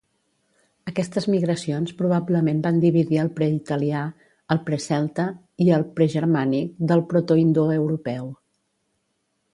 Aquestes 0.91 1.27
migracions 1.33 1.93
probablement 1.99 2.63
van 2.63 2.79
dividir 2.85 3.19
el 3.25 3.29
preitalià, 3.37 4.01
el 4.57 4.63
precelta 4.71 5.27
i 5.67 5.71
el 5.79 5.87
pregermànic 6.01 6.75
del 6.93 7.05
protoindoeuropeu. 7.13 8.35